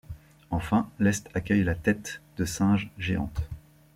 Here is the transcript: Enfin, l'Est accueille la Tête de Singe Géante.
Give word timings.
Enfin, 0.49 0.89
l'Est 0.97 1.29
accueille 1.35 1.63
la 1.63 1.75
Tête 1.75 2.23
de 2.35 2.43
Singe 2.43 2.89
Géante. 2.97 3.43